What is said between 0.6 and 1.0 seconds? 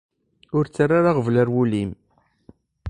ttarra